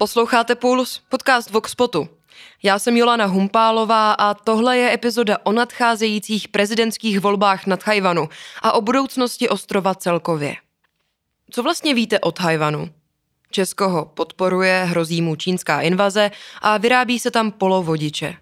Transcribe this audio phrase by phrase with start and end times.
[0.00, 2.08] Posloucháte Puls, podcast Voxpotu.
[2.62, 8.28] Já jsem Jolana Humpálová a tohle je epizoda o nadcházejících prezidentských volbách na Tajvanu
[8.62, 10.56] a o budoucnosti ostrova celkově.
[11.50, 12.90] Co vlastně víte o Tajvanu?
[13.50, 16.30] Česko ho podporuje, hrozí mu čínská invaze
[16.62, 18.36] a vyrábí se tam polovodiče.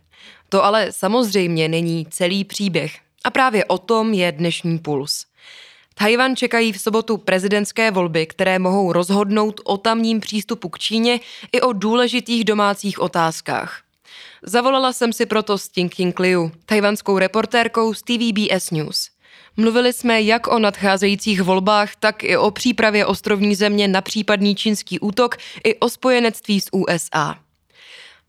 [0.49, 2.99] To ale samozřejmě není celý příběh.
[3.25, 5.28] A právě o tom je dnešní puls.
[5.99, 11.21] Tajvan čekají v sobotu prezidentské volby, které mohou rozhodnout o tamním přístupu k Číně
[11.53, 13.81] i o důležitých domácích otázkách.
[14.43, 19.11] Zavolala jsem si proto s King Liu, tajvanskou reportérkou z TVBS News.
[19.57, 25.01] Mluvili jsme jak o nadcházejících volbách, tak i o přípravě ostrovní země na případný čínský
[25.01, 27.39] útok i o spojenectví s USA.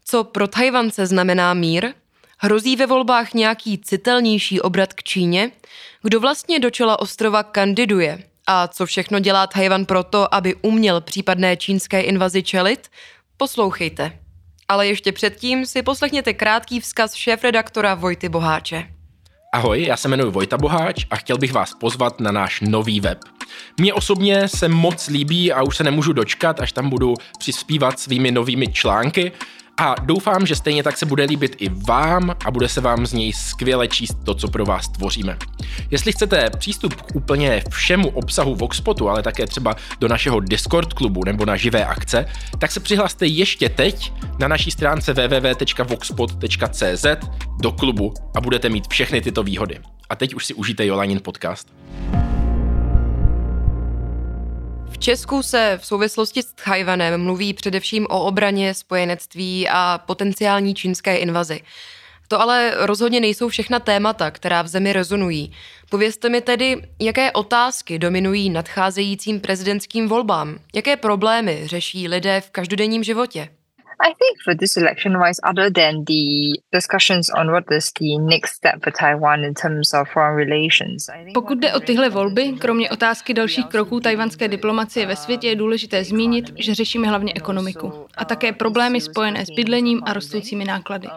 [0.06, 1.94] Co pro Tajvance znamená mír?
[2.42, 5.52] Hrozí ve volbách nějaký citelnější obrat k Číně?
[6.04, 8.24] Kdo vlastně do čela ostrova kandiduje?
[8.48, 12.88] A co všechno dělá Tajvan proto, aby uměl případné čínské invazi čelit?
[13.38, 14.20] Poslouchejte.
[14.68, 18.88] Ale ještě předtím si poslechněte krátký vzkaz šéf-redaktora Vojty Boháče.
[19.54, 23.20] Ahoj, já se jmenuji Vojta Boháč a chtěl bych vás pozvat na náš nový web.
[23.80, 28.32] Mně osobně se moc líbí a už se nemůžu dočkat, až tam budu přispívat svými
[28.32, 29.32] novými články
[29.80, 33.14] a doufám, že stejně tak se bude líbit i vám a bude se vám z
[33.14, 35.38] něj skvěle číst to, co pro vás tvoříme.
[35.92, 41.24] Jestli chcete přístup k úplně všemu obsahu Voxpotu, ale také třeba do našeho Discord klubu
[41.26, 42.26] nebo na živé akce,
[42.58, 47.06] tak se přihlaste ještě teď na naší stránce www.voxpot.cz
[47.62, 49.80] do klubu a budete mít všechny tyto výhody.
[50.10, 51.68] A teď už si užijte Jolanin podcast.
[55.10, 61.62] Česku se v souvislosti s Tchajvanem mluví především o obraně, spojenectví a potenciální čínské invazi.
[62.28, 65.52] To ale rozhodně nejsou všechna témata, která v zemi rezonují.
[65.90, 73.04] Povězte mi tedy, jaké otázky dominují nadcházejícím prezidentským volbám, jaké problémy řeší lidé v každodenním
[73.04, 73.50] životě.
[74.02, 78.56] I think for this election wise, other than the discussions on what is the next
[78.56, 81.10] step for Taiwan in terms of foreign relations.
[81.34, 86.04] Pokud jde o tyhle volby, kromě otázky dalších kroků tajvanské diplomacie ve světě je důležité
[86.04, 91.08] zmínit, že řešíme hlavně ekonomiku a také problémy spojené s bydlením a rostoucími náklady.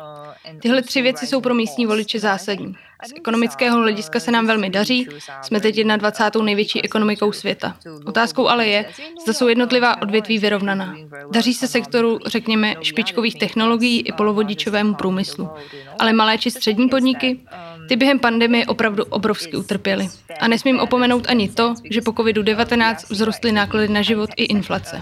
[0.60, 2.76] Tyhle tři věci jsou pro místní voliče zásadní.
[3.06, 5.08] Z ekonomického hlediska se nám velmi daří,
[5.42, 6.44] jsme teď 21.
[6.44, 7.76] největší ekonomikou světa.
[8.04, 8.84] Otázkou ale je,
[9.22, 10.96] zda jsou jednotlivá odvětví vyrovnaná.
[11.32, 15.50] Daří se sektoru, řekněme, špičkových technologií i polovodičovému průmyslu.
[15.98, 17.40] Ale malé či střední podniky,
[17.88, 20.09] ty během pandemie opravdu obrovsky utrpěly.
[20.41, 25.00] A nesmím opomenout ani to, že po COVID-19 vzrostly náklady na život i inflace.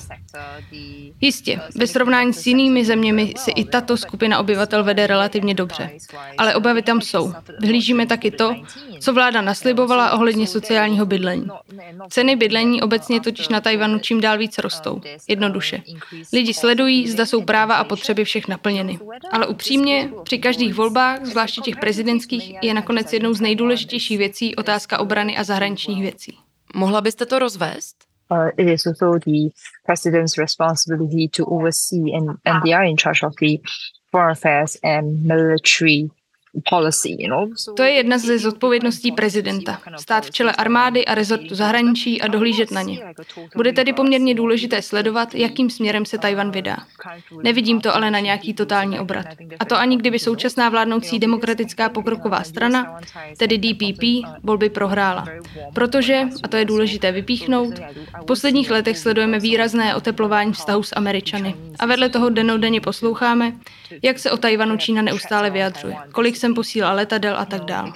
[1.20, 5.90] Jistě, ve srovnání s jinými zeměmi si i tato skupina obyvatel vede relativně dobře.
[6.38, 7.32] Ale obavy tam jsou.
[7.60, 8.54] Vyhlížíme taky to,
[9.00, 11.48] co vláda naslibovala ohledně sociálního bydlení.
[12.08, 15.00] Ceny bydlení obecně totiž na Tajvanu čím dál víc rostou.
[15.28, 15.82] Jednoduše.
[16.32, 18.98] Lidi sledují, zda jsou práva a potřeby všech naplněny.
[19.32, 24.98] Ale upřímně, při každých volbách, zvláště těch prezidentských, je nakonec jednou z nejdůležitějších věcí otázka
[24.98, 26.38] obrany a zahraničních věcí.
[26.74, 27.96] Mohla byste to rozvést?
[28.30, 29.50] Uh, it is also the
[29.86, 33.58] president's responsibility to oversee, and, and they are in charge of the
[34.10, 36.08] foreign affairs and military
[37.76, 39.80] to je jedna ze zodpovědností prezidenta.
[39.96, 43.00] Stát v čele armády a rezortu zahraničí a dohlížet na ně.
[43.56, 46.76] Bude tedy poměrně důležité sledovat, jakým směrem se Tajvan vydá.
[47.42, 49.26] Nevidím to ale na nějaký totální obrat.
[49.60, 53.00] A to ani kdyby současná vládnoucí demokratická pokroková strana,
[53.36, 54.02] tedy DPP,
[54.42, 55.26] volby prohrála.
[55.74, 57.74] Protože, a to je důležité vypíchnout,
[58.22, 61.54] v posledních letech sledujeme výrazné oteplování vztahů s Američany.
[61.78, 63.52] A vedle toho denodenně posloucháme,
[64.02, 67.92] jak se o Tajvanu Čína neustále vyjadřuje, kolik jsem posílal letadel a tak dál.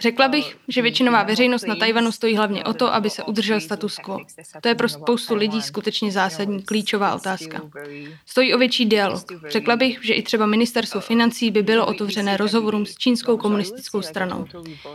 [0.00, 3.96] Řekla bych, že většinová veřejnost na Tajvanu stojí hlavně o to, aby se udržel status
[3.96, 4.18] quo.
[4.60, 7.62] To je pro spoustu lidí skutečně zásadní, klíčová otázka.
[8.26, 9.22] Stojí o větší dialog.
[9.48, 14.46] Řekla bych, že i třeba ministerstvo financí by bylo otevřené rozhovorům s čínskou komunistickou stranou.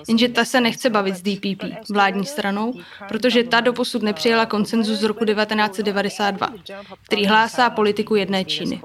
[0.08, 2.74] Jenže ta se nechce bavit s DPP, vládní stranou,
[3.08, 6.54] protože ta doposud nepřijala konsenzus z roku 1992,
[7.06, 8.82] který hlásá politiku jedné Číny.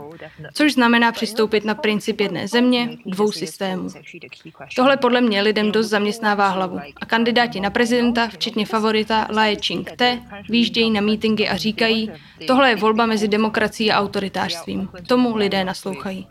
[0.55, 3.89] Což znamená přistoupit na princip jedné země, dvou systémů.
[4.77, 6.81] Tohle podle mě lidem dost zaměstnává zaměstnává hlavu.
[6.97, 12.11] A kandidáti na prezidenta, včetně favorita Lae Ching-te, výjíždějí na mítingy a říkají,
[12.47, 14.89] tohle je volba mezi demokracií a autoritářstvím.
[15.09, 16.27] Tomu lidé naslouchají.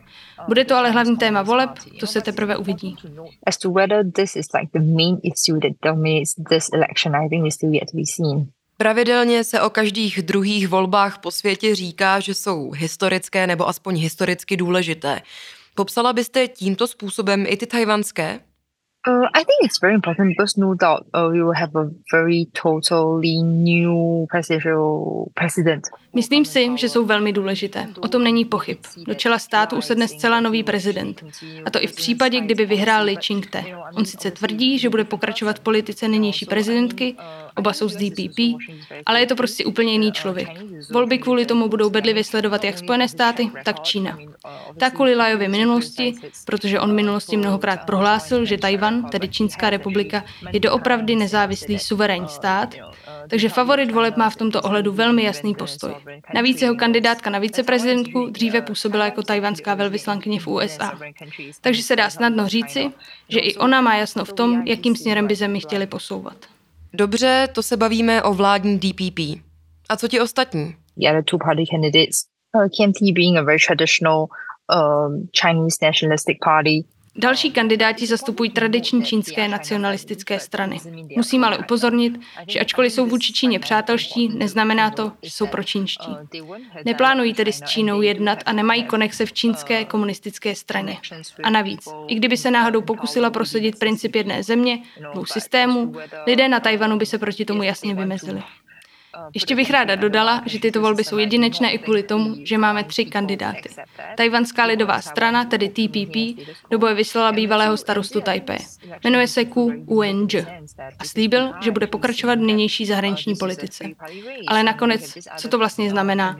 [0.48, 1.70] Bude to ale hlavní téma voleb,
[2.00, 2.96] to se teprve uvidí.
[3.46, 7.48] As to whether this is like the main issue that dominates this election, I think
[7.48, 8.48] is still yet to be seen.
[8.78, 14.58] Pravidelně se o každých druhých volbách po světě říká, že jsou historické nebo aspoň historicky
[14.58, 15.22] důležité.
[15.76, 18.40] Popsala byste tímto způsobem i ty tajvanské?
[19.08, 22.48] Uh, I think it's very important because no doubt uh, we will have a very
[22.54, 25.84] totally new presidential president.
[26.14, 27.88] Myslím si, že jsou velmi důležité.
[28.00, 28.78] O tom není pochyb.
[29.08, 31.24] Do čela státu usedne zcela nový prezident.
[31.66, 33.64] A to i v případě, kdyby vyhrál Li Ching-te.
[33.96, 37.16] On sice tvrdí, že bude pokračovat v politice nynější prezidentky,
[37.58, 38.40] oba jsou z DPP,
[39.06, 40.48] ale je to prostě úplně jiný člověk.
[40.92, 44.18] Volby kvůli tomu budou bedlivě sledovat jak Spojené státy, tak Čína.
[44.80, 46.16] Tak kvůli Lajově minulosti,
[46.46, 50.24] protože on minulosti mnohokrát prohlásil, že Tajvan, tedy Čínská republika,
[50.54, 52.76] je doopravdy nezávislý suverénní stát,
[53.28, 55.96] takže favorit voleb má v tomto ohledu velmi jasný postoj.
[56.34, 61.00] Navíc jeho kandidátka na viceprezidentku dříve působila jako tajvanská velvyslankyně v USA.
[61.62, 62.92] Takže se dá snadno říci,
[63.30, 66.38] že i ona má jasno v tom, jakým směrem by zemi chtěli posouvat.
[66.98, 69.20] Dobře, to se bavíme o vládní DPP.
[69.90, 70.76] A co ti ostatní?
[70.98, 72.18] The other two party candidates,
[72.56, 76.86] uh, KMT being a very traditional um, Chinese nationalistic party,
[77.18, 80.80] Další kandidáti zastupují tradiční čínské nacionalistické strany.
[81.16, 86.12] Musím ale upozornit, že ačkoliv jsou vůči Číně přátelští, neznamená to, že jsou pročínští.
[86.86, 90.98] Neplánují tedy s Čínou jednat a nemají konexe v čínské komunistické straně.
[91.44, 95.94] A navíc, i kdyby se náhodou pokusila prosadit princip jedné země, dvou systémů,
[96.28, 98.44] lidé na Tajvanu by se proti tomu jasně vymezili.
[99.34, 103.06] Ještě bych ráda dodala, že tyto volby jsou jedinečné i kvůli tomu, že máme tři
[103.06, 103.70] kandidáty.
[104.18, 108.58] Tajvanská lidová strana, tedy TPP, do boje vyslala bývalého starostu Taipei.
[109.04, 110.46] Jmenuje se Ku Uenj
[111.00, 113.84] a slíbil, že bude pokračovat v nynější zahraniční politice.
[114.48, 116.38] Ale nakonec, co to vlastně znamená?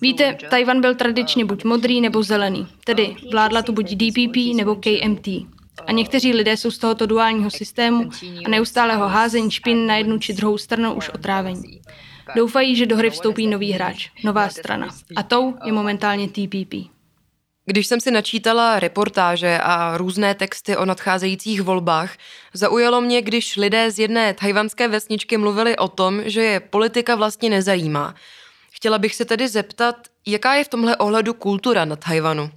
[0.00, 5.28] Víte, Tajvan byl tradičně buď modrý nebo zelený, tedy vládla tu buď DPP nebo KMT.
[5.86, 8.10] A někteří lidé jsou z tohoto duálního systému
[8.46, 11.80] a neustálého házení špin na jednu či druhou stranu už otrávení.
[12.34, 14.88] Doufají, že do hry vstoupí nový hráč, nová strana.
[15.16, 16.96] A tou je momentálně TPP.
[17.68, 22.16] Když jsem si načítala reportáže a různé texty o nadcházejících volbách,
[22.54, 27.50] zaujalo mě, když lidé z jedné tajvanské vesničky mluvili o tom, že je politika vlastně
[27.50, 28.14] nezajímá.
[28.70, 29.96] Chtěla bych se tedy zeptat,
[30.26, 32.50] jaká je v tomhle ohledu kultura na Tajvanu?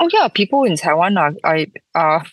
[0.00, 1.64] Oh yeah, people in Taiwan are, are,
[1.94, 2.24] are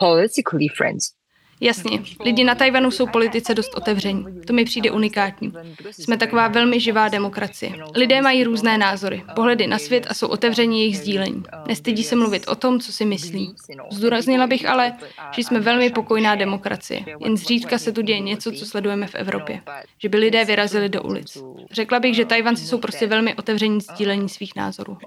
[0.00, 1.12] politically friends.
[1.60, 4.26] Jasně, lidi na Tajvanu jsou politice dost otevření.
[4.46, 5.52] To mi přijde unikátní.
[5.90, 7.72] Jsme taková velmi živá demokracie.
[7.94, 11.42] Lidé mají různé názory, pohledy na svět a jsou otevření jejich sdílení.
[11.68, 13.54] Nestydí se mluvit o tom, co si myslí.
[13.90, 14.92] Zdůraznila bych ale,
[15.32, 17.04] že jsme velmi pokojná demokracie.
[17.24, 19.60] Jen zřídka se tu děje něco, co sledujeme v Evropě.
[19.98, 21.38] Že by lidé vyrazili do ulic.
[21.70, 24.98] Řekla bych, že Tajvanci jsou prostě velmi otevření sdílení svých názorů.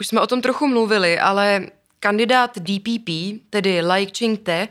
[0.00, 1.66] Už jsme o tom trochu mluvili, ale
[2.00, 3.10] Kandidát DPP,
[3.50, 4.68] tedy Lai Ching-te,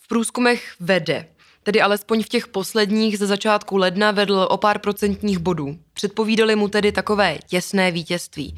[0.00, 1.28] v průzkumech vede.
[1.62, 5.78] Tedy alespoň v těch posledních ze začátku ledna vedl o pár procentních bodů.
[5.92, 8.56] Předpovídali mu tedy takové těsné vítězství.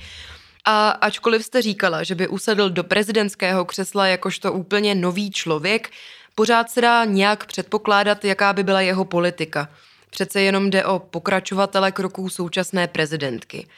[0.64, 5.90] A ačkoliv jste říkala, že by usedl do prezidentského křesla jakožto úplně nový člověk,
[6.34, 9.68] pořád se dá nějak předpokládat, jaká by byla jeho politika.
[10.10, 13.68] Přece jenom jde o pokračovatele kroků současné prezidentky.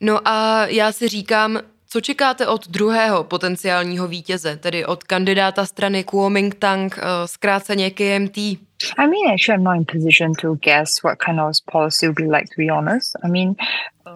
[0.00, 6.04] No a já si říkám, co čekáte od druhého potenciálního vítěze, tedy od kandidáta strany
[6.04, 8.38] Kuomintang, eh, zkráceně KMT?
[8.98, 12.36] I mean, actually, I'm not in position to guess what kind of policy will be
[12.36, 13.12] like, to be honest.
[13.24, 13.54] I mean,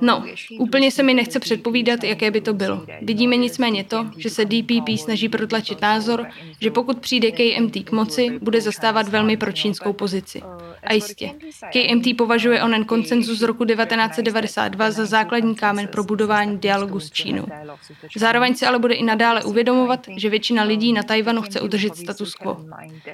[0.00, 0.25] No,
[0.58, 2.85] úplně se mi nechce předpovídat, jaké by to bylo.
[3.02, 6.26] Vidíme nicméně to, že se DPP snaží protlačit názor,
[6.61, 10.42] že pokud přijde KMT k moci, bude zastávat velmi pročínskou pozici.
[10.83, 11.30] A jistě,
[11.73, 17.47] KMT považuje onen koncenzus z roku 1992 za základní kámen pro budování dialogu s Čínou.
[18.16, 22.35] Zároveň se ale bude i nadále uvědomovat, že většina lidí na Tajvanu chce udržet status
[22.35, 22.57] quo.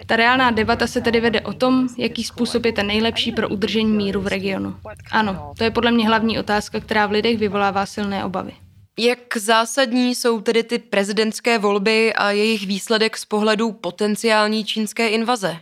[0.07, 3.93] Ta reálná debata se tedy vede o tom, jaký způsob je ten nejlepší pro udržení
[3.93, 4.77] míru v regionu.
[5.11, 8.53] Ano, to je podle mě hlavní otázka, která v lidech vyvolává silné obavy.
[8.99, 15.57] Jak zásadní jsou tedy ty prezidentské volby a jejich výsledek z pohledu potenciální čínské invaze?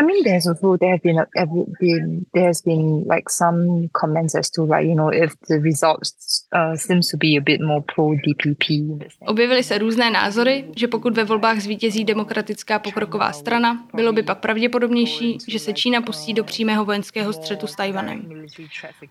[0.00, 4.34] I mean, there's also there have been, have been there has been like some comments
[4.34, 7.82] as to like you know if the results uh, seems to be a bit more
[7.94, 8.64] pro DPP.
[9.20, 14.38] Objevily se různé názory, že pokud ve volbách zvítězí demokratická pokroková strana, bylo by pak
[14.38, 18.44] pravděpodobnější, že se Čína pustí do přímého vojenského střetu s Tajvanem.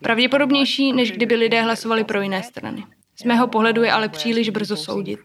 [0.02, 2.84] Pravděpodobnější, než kdyby lidé hlasovali pro jiné strany.
[3.20, 5.20] Z mého pohledu je ale příliš brzo soudit.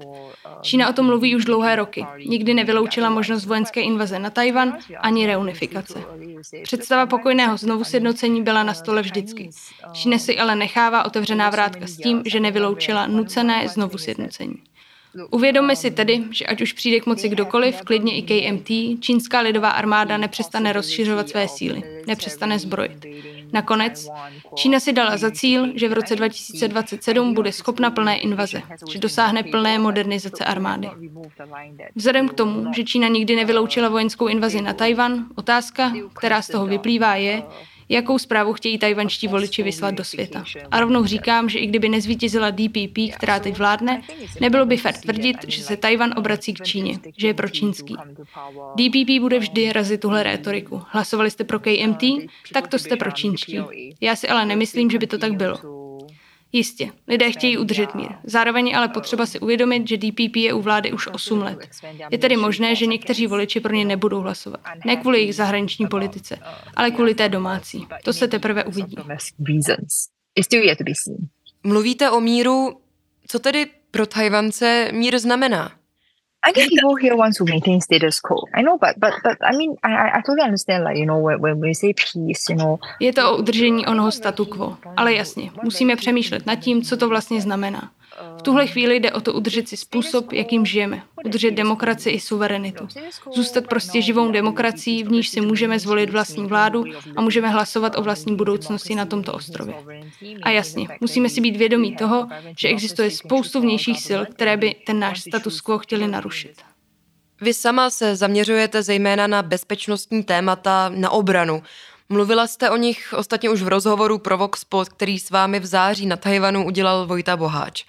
[0.62, 2.06] Čína o tom mluví už dlouhé roky.
[2.26, 6.04] Nikdy nevyloučila možnost vojenské invaze na Tajvan ani reunifikace.
[6.64, 9.50] Představa pokojného znovu sjednocení byla na stole vždycky.
[9.94, 14.56] Čína si ale nechává otevřená vrátka s tím, že nevyloučila nucené znovu sjednocení.
[15.32, 18.70] Uvědomme si tedy, že ať už přijde k moci kdokoliv, klidně i KMT,
[19.04, 23.06] čínská lidová armáda nepřestane rozšiřovat své síly, nepřestane zbrojit.
[23.56, 24.10] Nakonec,
[24.56, 29.44] Čína si dala za cíl, že v roce 2027 bude schopna plné invaze, že dosáhne
[29.44, 30.90] plné modernizace armády.
[31.96, 36.66] Vzhledem k tomu, že Čína nikdy nevyloučila vojenskou invazi na Tajvan, otázka, která z toho
[36.66, 37.44] vyplývá, je,
[37.90, 40.44] jakou zprávu chtějí tajvanští voliči vyslat do světa.
[40.72, 44.02] A rovnou říkám, že i kdyby nezvítězila DPP, která teď vládne,
[44.42, 47.96] nebylo by fér tvrdit, že se Tajvan obrací k Číně, že je pro čínský.
[48.76, 50.82] DPP bude vždy razit tuhle rétoriku.
[50.88, 52.04] Hlasovali jste pro KMT,
[52.54, 53.60] tak to jste pro čínští.
[54.02, 55.86] Já si ale nemyslím, že by to tak bylo.
[56.52, 58.12] Jistě, lidé chtějí udržet mír.
[58.24, 61.60] Zároveň ale potřeba si uvědomit, že DPP je u vlády už 8 let.
[62.12, 64.60] Je tedy možné, že někteří voliči pro ně nebudou hlasovat.
[64.86, 66.38] Ne kvůli jejich zahraniční politice,
[66.76, 67.88] ale kvůli té domácí.
[68.04, 68.96] To se teprve uvidí.
[71.64, 72.82] Mluvíte o míru,
[73.28, 75.72] co tedy pro Tajvance mír znamená?
[76.48, 78.38] I think people here want to maintain status quo.
[78.54, 80.84] I know, but but but I mean, I I totally understand.
[80.84, 82.80] Like you know, when when we say peace, you know.
[83.00, 87.10] Je to o udržení onoho statu quo, ale jasně, musíme přemýšlet nad tím, co to
[87.10, 87.90] vlastně znamená.
[88.38, 92.88] V tuhle chvíli jde o to udržet si způsob, jakým žijeme, udržet demokracii i suverenitu.
[93.34, 96.84] Zůstat prostě živou demokracií, v níž si můžeme zvolit vlastní vládu
[97.16, 99.76] a můžeme hlasovat o vlastní budoucnosti na tomto ostrově.
[100.44, 105.00] A jasně, musíme si být vědomí toho, že existuje spoustu vnějších sil, které by ten
[105.00, 106.54] náš status quo chtěli narušit.
[107.42, 111.64] Vy sama se zaměřujete zejména na bezpečnostní témata, na obranu.
[112.10, 116.06] Mluvila jste o nich ostatně už v rozhovoru pro Voxpot, který s vámi v září
[116.06, 117.86] na Tajvanu udělal Vojta Boháč.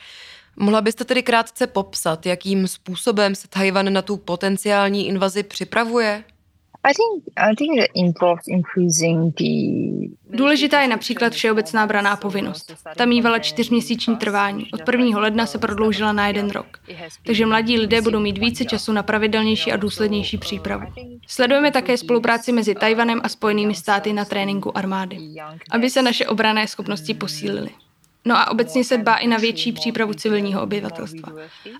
[0.56, 6.25] Mohla byste tedy krátce popsat, jakým způsobem se Tajvan na tu potenciální invazi připravuje?
[10.30, 12.74] Důležitá je například všeobecná braná povinnost.
[12.96, 14.66] Ta mývala čtyřměsíční trvání.
[14.72, 15.20] Od 1.
[15.20, 16.78] ledna se prodloužila na jeden rok.
[17.26, 20.86] Takže mladí lidé budou mít více času na pravidelnější a důslednější přípravu.
[21.26, 25.18] Sledujeme také spolupráci mezi Tajvanem a Spojenými státy na tréninku armády,
[25.70, 27.70] aby se naše obrané schopnosti posílily.
[28.26, 31.33] No a obecně se dbá i na větší přípravu civilního obyvatelstva.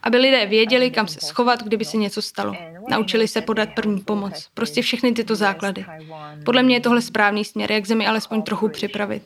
[0.03, 2.55] Aby lidé věděli, kam se schovat, kdyby se něco stalo.
[2.91, 4.49] Naučili se podat první pomoc.
[4.55, 5.87] Prostě všechny tyto základy.
[6.45, 9.23] Podle mě je tohle správný směr, jak zemi alespoň trochu připravit.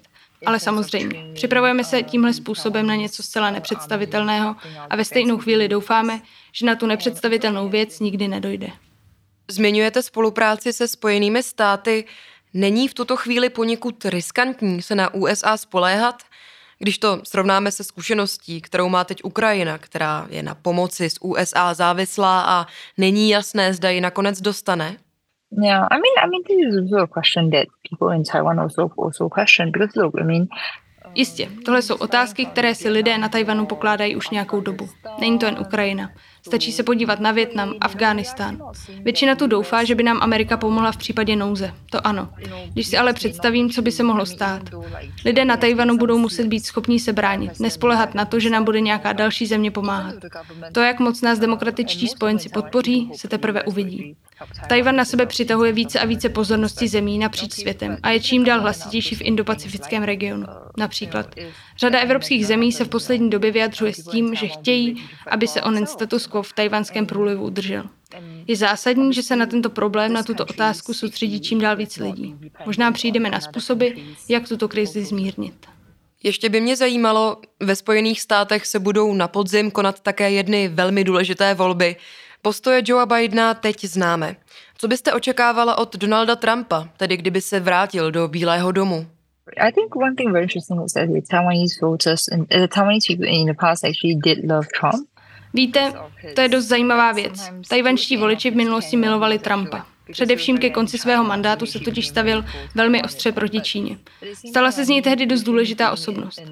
[0.47, 4.57] Ale samozřejmě, připravujeme se tímhle způsobem na něco zcela nepředstavitelného
[4.91, 6.21] a ve stejnou chvíli doufáme,
[6.53, 8.71] že na tu nepředstavitelnou věc nikdy nedojde.
[9.51, 12.05] Zmiňujete spolupráci se Spojenými státy.
[12.55, 16.23] Není v tuto chvíli poněkud riskantní se na USA spoléhat?
[16.83, 21.75] Když to srovnáme se zkušeností, kterou má teď Ukrajina, která je na pomoci z USA
[21.75, 22.67] závislá a
[22.99, 24.97] není jasné, zda ji nakonec dostane?
[25.63, 28.91] Yeah, I mean, I mean, this is also a question that people in Taiwan also
[28.99, 30.47] also question because look, I mean,
[31.15, 34.89] Jistě, tohle jsou otázky, které si lidé na Tajvanu pokládají už nějakou dobu.
[35.21, 36.11] Není to jen Ukrajina.
[36.47, 38.59] Stačí se podívat na Větnam, Afghánistán.
[39.03, 41.75] Většina tu doufá, že by nám Amerika pomohla v případě nouze.
[41.91, 42.29] To ano.
[42.73, 44.63] Když si ale představím, co by se mohlo stát.
[45.25, 48.81] Lidé na Tajvanu budou muset být schopní se bránit, nespolehat na to, že nám bude
[48.81, 50.15] nějaká další země pomáhat.
[50.73, 54.17] To, jak moc nás demokratičtí spojenci podpoří, se teprve uvidí.
[54.69, 58.61] Tajvan na sebe přitahuje více a více pozornosti zemí napříč světem a je čím dál
[58.61, 60.47] hlasitější v indopacifickém regionu.
[60.79, 61.35] Například.
[61.81, 65.87] Řada evropských zemí se v poslední době vyjadřuje s tím, že chtějí, aby se onen
[65.87, 67.85] status quo v tajvanském průlivu udržel.
[68.47, 72.37] Je zásadní, že se na tento problém, na tuto otázku soustředí čím dál víc lidí.
[72.67, 73.89] Možná přijdeme na způsoby,
[74.29, 75.67] jak tuto krizi zmírnit.
[76.23, 81.05] Ještě by mě zajímalo, ve Spojených státech se budou na podzim konat také jedny velmi
[81.05, 81.97] důležité volby.
[82.43, 84.37] Postoje Joea Bidena teď známe.
[84.79, 89.07] Co byste očekávala od Donalda Trumpa, tedy kdyby se vrátil do Bílého domu?
[89.57, 93.27] I think one thing very interesting is that the Taiwanese voters and the Taiwanese people
[93.27, 95.09] in the past actually did love Trump.
[95.55, 95.93] Víte,
[96.35, 97.51] to je dost zajímavá věc.
[97.69, 99.87] Tajvanští voliči v minulosti milovali Trumpa.
[100.13, 103.99] Především ke konci svého mandátu se totiž stavil velmi ostře proti Číně.
[104.49, 106.43] Stala se z něj tehdy dost důležitá osobnost.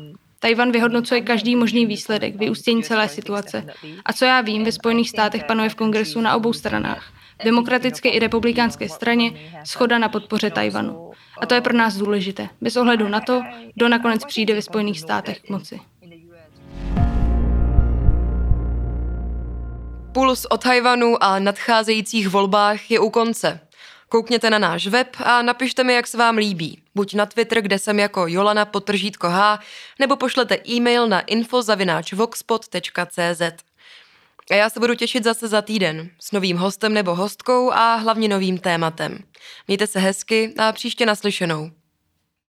[0.41, 3.65] Tajvan vyhodnocuje každý možný výsledek, vyústění celé situace.
[4.05, 8.09] A co já vím, ve Spojených státech panuje v kongresu na obou stranách, v demokratické
[8.09, 9.33] i republikánské straně,
[9.65, 11.11] schoda na podpoře Tajvanu.
[11.41, 13.43] A to je pro nás důležité, bez ohledu na to,
[13.75, 15.81] kdo nakonec přijde ve Spojených státech k moci.
[20.13, 23.61] Puls o Tajvanu a nadcházejících volbách je u konce.
[24.09, 26.83] Koukněte na náš web a napište mi, jak se vám líbí.
[26.95, 29.59] Buď na Twitter, kde jsem jako Jolana potržítko H,
[29.99, 33.43] nebo pošlete e-mail na info.voxpot.cz.
[34.51, 38.29] A já se budu těšit zase za týden s novým hostem nebo hostkou a hlavně
[38.29, 39.19] novým tématem.
[39.67, 41.71] Mějte se hezky a příště naslyšenou.